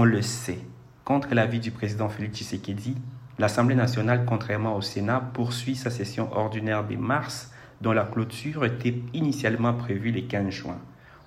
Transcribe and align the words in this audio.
on 0.00 0.04
le 0.04 0.22
sait, 0.22 0.60
contre 1.04 1.34
l'avis 1.34 1.60
du 1.60 1.72
président 1.72 2.08
Félix 2.08 2.38
Tshisekedi, 2.38 2.96
l'Assemblée 3.38 3.74
nationale, 3.74 4.24
contrairement 4.24 4.74
au 4.74 4.80
Sénat, 4.80 5.20
poursuit 5.34 5.76
sa 5.76 5.90
session 5.90 6.34
ordinaire 6.34 6.86
de 6.86 6.96
mars, 6.96 7.52
dont 7.82 7.92
la 7.92 8.04
clôture 8.04 8.64
était 8.64 8.94
initialement 9.12 9.74
prévue 9.74 10.10
le 10.10 10.22
15 10.22 10.48
juin. 10.48 10.78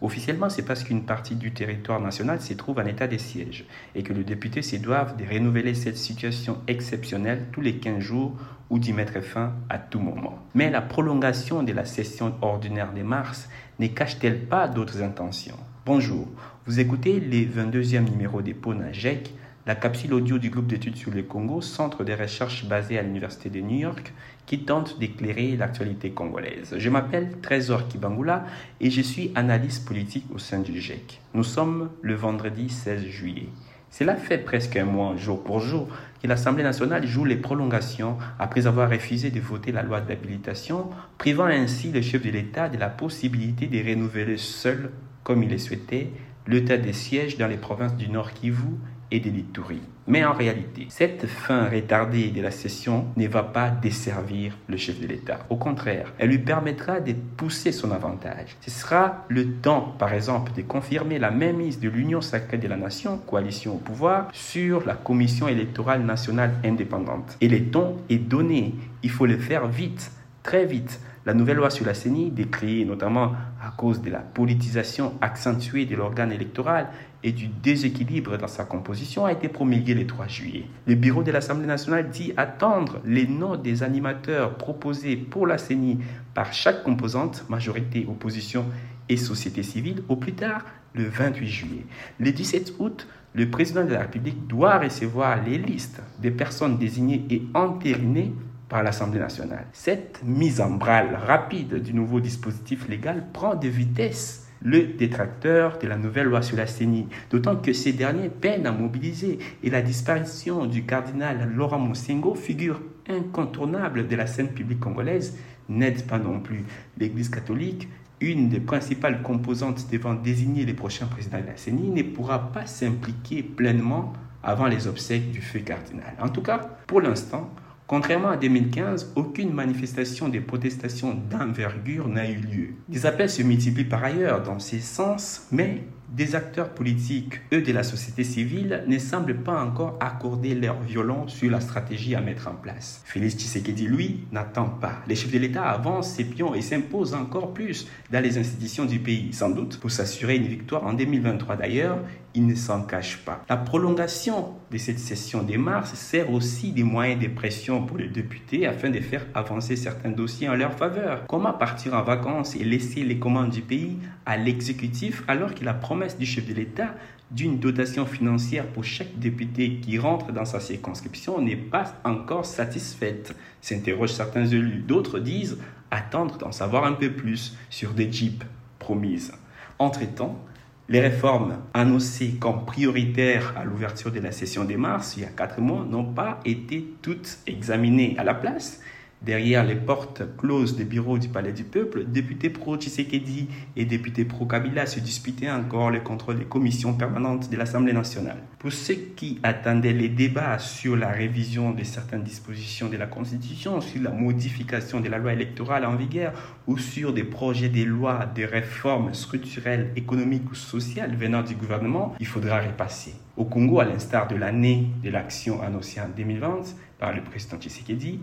Officiellement, 0.00 0.48
c'est 0.48 0.64
parce 0.64 0.84
qu'une 0.84 1.02
partie 1.02 1.34
du 1.34 1.52
territoire 1.52 1.98
national 1.98 2.40
se 2.40 2.54
trouve 2.54 2.78
en 2.78 2.86
état 2.86 3.08
de 3.08 3.18
siège 3.18 3.64
et 3.96 4.04
que 4.04 4.12
les 4.12 4.22
députés 4.22 4.62
se 4.62 4.76
doivent 4.76 5.16
de 5.16 5.28
renouveler 5.28 5.74
cette 5.74 5.98
situation 5.98 6.58
exceptionnelle 6.68 7.48
tous 7.50 7.62
les 7.62 7.78
15 7.78 7.98
jours 7.98 8.36
ou 8.70 8.78
d'y 8.78 8.92
mettre 8.92 9.20
fin 9.20 9.52
à 9.68 9.78
tout 9.78 9.98
moment. 9.98 10.38
Mais 10.54 10.70
la 10.70 10.80
prolongation 10.80 11.64
de 11.64 11.72
la 11.72 11.86
session 11.86 12.34
ordinaire 12.40 12.92
de 12.92 13.02
mars 13.02 13.48
ne 13.80 13.88
cache-t-elle 13.88 14.46
pas 14.46 14.68
d'autres 14.68 15.02
intentions? 15.02 15.58
Bonjour, 15.86 16.28
vous 16.66 16.78
écoutez 16.78 17.18
le 17.18 17.38
22e 17.38 18.10
numéro 18.10 18.42
des 18.42 18.52
PONAGEC 18.52 19.32
la 19.66 19.74
capsule 19.74 20.12
audio 20.12 20.36
du 20.36 20.50
groupe 20.50 20.66
d'études 20.66 20.96
sur 20.96 21.10
le 21.10 21.22
Congo, 21.22 21.62
centre 21.62 22.04
de 22.04 22.12
recherche 22.12 22.66
basé 22.66 22.98
à 22.98 23.02
l'Université 23.02 23.48
de 23.48 23.60
New 23.60 23.78
York, 23.78 24.12
qui 24.44 24.64
tente 24.64 24.98
d'éclairer 24.98 25.56
l'actualité 25.56 26.10
congolaise. 26.10 26.74
Je 26.76 26.90
m'appelle 26.90 27.40
Trésor 27.40 27.88
Kibangula 27.88 28.44
et 28.78 28.90
je 28.90 29.00
suis 29.00 29.32
analyste 29.34 29.86
politique 29.86 30.26
au 30.34 30.38
sein 30.38 30.58
du 30.58 30.78
GEC. 30.78 31.22
Nous 31.32 31.44
sommes 31.44 31.88
le 32.02 32.14
vendredi 32.14 32.68
16 32.68 33.06
juillet. 33.06 33.48
Cela 33.90 34.16
fait 34.16 34.38
presque 34.38 34.76
un 34.76 34.84
mois, 34.84 35.16
jour 35.16 35.42
pour 35.42 35.60
jour, 35.60 35.88
que 36.22 36.28
l'Assemblée 36.28 36.62
nationale 36.62 37.06
joue 37.06 37.24
les 37.24 37.36
prolongations 37.36 38.18
après 38.38 38.66
avoir 38.66 38.90
refusé 38.90 39.30
de 39.30 39.40
voter 39.40 39.72
la 39.72 39.82
loi 39.82 40.02
d'habilitation, 40.02 40.90
privant 41.16 41.46
ainsi 41.46 41.90
le 41.90 42.02
chef 42.02 42.22
de 42.22 42.30
l'État 42.30 42.68
de 42.68 42.76
la 42.76 42.90
possibilité 42.90 43.66
de 43.66 43.78
renouveler 43.78 44.36
seul, 44.36 44.90
comme 45.22 45.42
il 45.42 45.50
le 45.50 45.58
souhaitait, 45.58 46.10
l'état 46.46 46.76
des 46.76 46.92
sièges 46.92 47.36
dans 47.38 47.46
les 47.46 47.56
provinces 47.56 47.96
du 47.96 48.08
Nord 48.08 48.32
Kivu 48.32 48.76
et 49.10 49.20
de 49.20 49.30
l'Itourie. 49.30 49.82
Mais 50.06 50.24
en 50.24 50.32
réalité, 50.32 50.86
cette 50.88 51.26
fin 51.26 51.68
retardée 51.68 52.30
de 52.30 52.42
la 52.42 52.50
session 52.50 53.06
ne 53.16 53.28
va 53.28 53.42
pas 53.42 53.70
desservir 53.70 54.56
le 54.68 54.76
chef 54.76 55.00
de 55.00 55.06
l'État. 55.06 55.46
Au 55.50 55.56
contraire, 55.56 56.12
elle 56.18 56.30
lui 56.30 56.38
permettra 56.38 57.00
de 57.00 57.12
pousser 57.36 57.70
son 57.70 57.92
avantage. 57.92 58.56
Ce 58.60 58.70
sera 58.70 59.24
le 59.28 59.52
temps, 59.54 59.94
par 59.98 60.12
exemple, 60.12 60.52
de 60.56 60.62
confirmer 60.62 61.18
la 61.18 61.30
mainmise 61.30 61.78
de 61.78 61.88
l'Union 61.88 62.20
sacrée 62.20 62.58
de 62.58 62.66
la 62.66 62.76
nation, 62.76 63.18
coalition 63.18 63.74
au 63.74 63.78
pouvoir, 63.78 64.28
sur 64.32 64.84
la 64.84 64.94
Commission 64.94 65.46
électorale 65.46 66.02
nationale 66.02 66.54
indépendante. 66.64 67.36
Et 67.40 67.48
le 67.48 67.70
ton 67.70 67.98
est 68.08 68.18
donné. 68.18 68.74
Il 69.02 69.10
faut 69.10 69.26
le 69.26 69.38
faire 69.38 69.68
vite, 69.68 70.10
très 70.42 70.64
vite. 70.64 71.00
La 71.26 71.34
nouvelle 71.34 71.58
loi 71.58 71.68
sur 71.68 71.84
la 71.84 71.92
CENI, 71.92 72.30
décriée 72.30 72.86
notamment 72.86 73.32
à 73.62 73.70
cause 73.76 74.00
de 74.00 74.10
la 74.10 74.20
politisation 74.20 75.12
accentuée 75.20 75.84
de 75.84 75.94
l'organe 75.94 76.32
électoral 76.32 76.88
et 77.22 77.32
du 77.32 77.48
déséquilibre 77.48 78.38
dans 78.38 78.48
sa 78.48 78.64
composition, 78.64 79.26
a 79.26 79.32
été 79.32 79.48
promulguée 79.48 79.92
le 79.92 80.06
3 80.06 80.28
juillet. 80.28 80.64
Le 80.86 80.94
bureau 80.94 81.22
de 81.22 81.30
l'Assemblée 81.30 81.66
nationale 81.66 82.08
dit 82.08 82.32
attendre 82.38 83.00
les 83.04 83.26
noms 83.26 83.56
des 83.56 83.82
animateurs 83.82 84.56
proposés 84.56 85.16
pour 85.16 85.46
la 85.46 85.58
CENI 85.58 85.98
par 86.32 86.54
chaque 86.54 86.82
composante, 86.84 87.44
majorité, 87.50 88.06
opposition 88.08 88.64
et 89.10 89.18
société 89.18 89.62
civile, 89.62 90.02
au 90.08 90.16
plus 90.16 90.32
tard 90.32 90.64
le 90.94 91.04
28 91.04 91.46
juillet. 91.46 91.86
Le 92.18 92.32
17 92.32 92.74
août, 92.78 93.06
le 93.34 93.48
président 93.48 93.84
de 93.84 93.92
la 93.92 94.00
République 94.00 94.46
doit 94.46 94.78
recevoir 94.78 95.42
les 95.44 95.58
listes 95.58 96.00
des 96.18 96.30
personnes 96.30 96.78
désignées 96.78 97.24
et 97.30 97.42
entérinées 97.54 98.32
par 98.70 98.82
l'Assemblée 98.82 99.20
nationale. 99.20 99.66
Cette 99.74 100.22
mise 100.24 100.60
en 100.62 100.70
branle 100.70 101.18
rapide 101.26 101.82
du 101.82 101.92
nouveau 101.92 102.20
dispositif 102.20 102.88
légal 102.88 103.26
prend 103.34 103.54
de 103.54 103.68
vitesse 103.68 104.46
le 104.62 104.84
détracteur 104.84 105.78
de 105.78 105.88
la 105.88 105.96
nouvelle 105.96 106.26
loi 106.26 106.42
sur 106.42 106.56
la 106.56 106.66
CENI, 106.66 107.08
d'autant 107.30 107.56
que 107.56 107.72
ces 107.72 107.92
derniers 107.92 108.28
peinent 108.28 108.66
à 108.66 108.72
mobiliser 108.72 109.38
et 109.62 109.70
la 109.70 109.82
disparition 109.82 110.66
du 110.66 110.84
cardinal 110.84 111.50
Laurent 111.54 111.78
Moussengo, 111.78 112.34
figure 112.34 112.80
incontournable 113.08 114.06
de 114.06 114.16
la 114.16 114.26
scène 114.26 114.48
publique 114.48 114.80
congolaise, 114.80 115.36
n'aide 115.68 116.06
pas 116.06 116.18
non 116.18 116.40
plus 116.40 116.64
l'Église 116.98 117.28
catholique. 117.28 117.88
Une 118.20 118.50
des 118.50 118.60
principales 118.60 119.22
composantes 119.22 119.90
devant 119.90 120.14
désigner 120.14 120.66
les 120.66 120.74
prochains 120.74 121.06
présidents 121.06 121.40
de 121.40 121.46
la 121.46 121.56
CENI 121.56 121.88
ne 121.88 122.02
pourra 122.02 122.52
pas 122.52 122.66
s'impliquer 122.66 123.42
pleinement 123.42 124.12
avant 124.42 124.66
les 124.66 124.86
obsèques 124.86 125.32
du 125.32 125.40
feu 125.40 125.60
cardinal. 125.60 126.14
En 126.20 126.28
tout 126.28 126.42
cas, 126.42 126.58
pour 126.86 127.00
l'instant, 127.00 127.50
Contrairement 127.90 128.28
à 128.28 128.36
2015, 128.36 129.14
aucune 129.16 129.52
manifestation 129.52 130.28
de 130.28 130.38
protestation 130.38 131.12
d'envergure 131.28 132.06
n'a 132.06 132.30
eu 132.30 132.36
lieu. 132.36 132.68
Des 132.88 133.04
appels 133.04 133.28
se 133.28 133.42
multiplient 133.42 133.82
par 133.82 134.04
ailleurs 134.04 134.44
dans 134.44 134.60
ces 134.60 134.78
sens, 134.78 135.48
mais 135.50 135.82
des 136.10 136.34
acteurs 136.34 136.70
politiques, 136.70 137.40
eux 137.52 137.62
de 137.62 137.72
la 137.72 137.82
société 137.82 138.24
civile, 138.24 138.84
ne 138.86 138.98
semblent 138.98 139.42
pas 139.42 139.62
encore 139.62 139.96
accorder 140.00 140.54
leur 140.54 140.80
violence 140.80 141.34
sur 141.34 141.50
la 141.50 141.60
stratégie 141.60 142.14
à 142.14 142.20
mettre 142.20 142.48
en 142.48 142.54
place. 142.54 143.02
Félix 143.04 143.36
Tshisekedi, 143.36 143.86
lui, 143.86 144.24
n'attend 144.32 144.68
pas. 144.68 145.02
Les 145.06 145.14
chefs 145.14 145.30
de 145.30 145.38
l'État 145.38 145.64
avancent 145.64 146.12
ses 146.12 146.24
pions 146.24 146.54
et 146.54 146.62
s'imposent 146.62 147.14
encore 147.14 147.54
plus 147.54 147.86
dans 148.10 148.22
les 148.22 148.38
institutions 148.38 148.86
du 148.86 148.98
pays, 148.98 149.32
sans 149.32 149.50
doute 149.50 149.78
pour 149.78 149.90
s'assurer 149.90 150.36
une 150.36 150.46
victoire 150.46 150.84
en 150.84 150.94
2023 150.94 151.56
d'ailleurs, 151.56 151.98
il 152.32 152.46
ne 152.46 152.54
s'en 152.54 152.82
cache 152.82 153.18
pas. 153.24 153.44
La 153.48 153.56
prolongation 153.56 154.54
de 154.70 154.78
cette 154.78 155.00
session 155.00 155.42
de 155.42 155.56
mars 155.56 155.94
sert 155.94 156.32
aussi 156.32 156.70
des 156.70 156.84
moyens 156.84 157.20
de 157.20 157.26
pression 157.26 157.84
pour 157.84 157.98
les 157.98 158.06
députés 158.06 158.68
afin 158.68 158.88
de 158.88 159.00
faire 159.00 159.26
avancer 159.34 159.74
certains 159.74 160.10
dossiers 160.10 160.48
en 160.48 160.54
leur 160.54 160.74
faveur. 160.74 161.26
Comment 161.26 161.52
partir 161.52 161.94
en 161.94 162.02
vacances 162.02 162.54
et 162.54 162.62
laisser 162.62 163.02
les 163.02 163.18
commandes 163.18 163.50
du 163.50 163.62
pays 163.62 163.98
à 164.26 164.36
l'exécutif 164.36 165.24
alors 165.26 165.54
qu'il 165.54 165.66
a 165.66 165.74
promis 165.74 165.99
du 166.18 166.26
chef 166.26 166.46
de 166.46 166.54
l'État 166.54 166.94
d'une 167.30 167.58
dotation 167.58 168.06
financière 168.06 168.66
pour 168.66 168.84
chaque 168.84 169.18
député 169.18 169.76
qui 169.76 169.98
rentre 169.98 170.32
dans 170.32 170.44
sa 170.44 170.58
circonscription 170.60 171.40
n'est 171.40 171.56
pas 171.56 171.94
encore 172.04 172.44
satisfaite, 172.44 173.36
s'interrogent 173.60 174.12
certains 174.12 174.46
élus. 174.46 174.80
D'autres 174.80 175.20
disent 175.20 175.58
attendre 175.90 176.38
d'en 176.38 176.52
savoir 176.52 176.84
un 176.84 176.94
peu 176.94 177.12
plus 177.12 177.56
sur 177.68 177.92
des 177.92 178.10
jeeps 178.10 178.44
promises. 178.78 179.32
Entre-temps, 179.78 180.44
les 180.88 181.00
réformes 181.00 181.58
annoncées 181.72 182.36
comme 182.40 182.64
prioritaires 182.64 183.54
à 183.56 183.64
l'ouverture 183.64 184.10
de 184.10 184.18
la 184.18 184.32
session 184.32 184.64
des 184.64 184.76
mars 184.76 185.14
il 185.16 185.22
y 185.22 185.26
a 185.26 185.28
quatre 185.28 185.60
mois 185.60 185.84
n'ont 185.88 186.12
pas 186.12 186.40
été 186.44 186.94
toutes 187.00 187.38
examinées 187.46 188.16
à 188.18 188.24
la 188.24 188.34
place. 188.34 188.80
Derrière 189.22 189.64
les 189.64 189.74
portes 189.74 190.22
closes 190.38 190.76
des 190.76 190.84
bureaux 190.84 191.18
du 191.18 191.28
Palais 191.28 191.52
du 191.52 191.64
Peuple, 191.64 192.04
députés 192.06 192.48
pro-Tshisekedi 192.48 193.48
et 193.76 193.84
députés 193.84 194.24
pro-Kabila 194.24 194.86
se 194.86 194.98
disputaient 194.98 195.50
encore 195.50 195.90
le 195.90 196.00
contrôle 196.00 196.38
des 196.38 196.46
commissions 196.46 196.94
permanentes 196.94 197.50
de 197.50 197.56
l'Assemblée 197.58 197.92
nationale. 197.92 198.38
Pour 198.58 198.72
ceux 198.72 198.94
qui 198.94 199.38
attendaient 199.42 199.92
les 199.92 200.08
débats 200.08 200.58
sur 200.58 200.96
la 200.96 201.08
révision 201.08 201.72
de 201.72 201.84
certaines 201.84 202.22
dispositions 202.22 202.88
de 202.88 202.96
la 202.96 203.06
Constitution, 203.06 203.82
sur 203.82 204.00
la 204.00 204.10
modification 204.10 205.00
de 205.00 205.10
la 205.10 205.18
loi 205.18 205.34
électorale 205.34 205.84
en 205.84 205.96
vigueur 205.96 206.32
ou 206.66 206.78
sur 206.78 207.12
des 207.12 207.24
projets 207.24 207.68
de 207.68 207.84
loi 207.84 208.24
de 208.24 208.44
réformes 208.44 209.12
structurelles, 209.12 209.90
économiques 209.96 210.50
ou 210.50 210.54
sociales 210.54 211.14
venant 211.14 211.42
du 211.42 211.56
gouvernement, 211.56 212.14
il 212.20 212.26
faudra 212.26 212.58
repasser. 212.60 213.12
Au 213.36 213.44
Congo, 213.44 213.80
à 213.80 213.84
l'instar 213.84 214.28
de 214.28 214.36
l'année 214.36 214.86
de 215.04 215.10
l'action 215.10 215.60
annoncée 215.60 216.00
en 216.00 216.08
2020 216.16 216.74
par 216.98 217.14
le 217.14 217.22
président 217.22 217.58
Tshisekedi, 217.58 218.18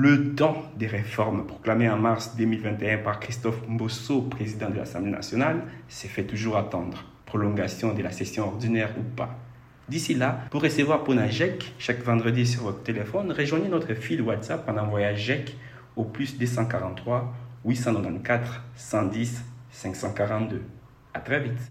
le 0.00 0.36
temps 0.36 0.62
des 0.76 0.86
réformes 0.86 1.44
proclamées 1.44 1.90
en 1.90 1.96
mars 1.96 2.36
2021 2.36 2.98
par 2.98 3.18
Christophe 3.18 3.66
Mbosso, 3.68 4.22
président 4.22 4.70
de 4.70 4.76
l'Assemblée 4.76 5.10
nationale, 5.10 5.62
s'est 5.88 6.06
fait 6.06 6.22
toujours 6.22 6.56
attendre. 6.56 7.04
Prolongation 7.26 7.92
de 7.94 8.02
la 8.02 8.12
session 8.12 8.46
ordinaire 8.46 8.94
ou 8.96 9.02
pas. 9.02 9.36
D'ici 9.88 10.14
là, 10.14 10.42
pour 10.52 10.62
recevoir 10.62 11.02
Ponajek 11.02 11.74
chaque 11.80 12.04
vendredi 12.04 12.46
sur 12.46 12.62
votre 12.62 12.84
téléphone, 12.84 13.32
rejoignez 13.32 13.68
notre 13.68 13.92
fil 13.94 14.22
WhatsApp 14.22 14.68
en 14.68 14.76
envoyant 14.76 15.16
JEC 15.16 15.56
au 15.96 16.04
plus 16.04 16.38
243 16.38 17.34
894 17.64 18.60
110 18.76 19.42
542. 19.72 20.62
À 21.12 21.18
très 21.18 21.40
vite. 21.40 21.58